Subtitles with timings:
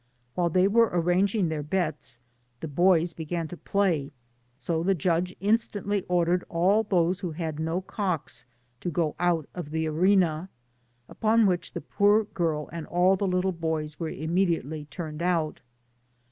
[0.33, 2.21] While they were arrah^g their bets,
[2.59, 4.11] the boys began to play,
[4.57, 8.45] so the judge instantly or dered all those who had no cocks
[8.79, 10.49] to go out of the arena;
[11.07, 15.61] upon which the poor ^1 and all the little bojTS were immediately turned out.